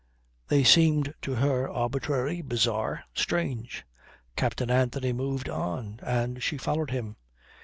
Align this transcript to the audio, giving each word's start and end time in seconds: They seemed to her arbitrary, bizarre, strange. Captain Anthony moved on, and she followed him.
They 0.47 0.63
seemed 0.63 1.13
to 1.21 1.35
her 1.35 1.69
arbitrary, 1.69 2.41
bizarre, 2.41 3.03
strange. 3.13 3.85
Captain 4.35 4.71
Anthony 4.71 5.13
moved 5.13 5.47
on, 5.47 5.99
and 6.01 6.41
she 6.41 6.57
followed 6.57 6.89
him. 6.89 7.17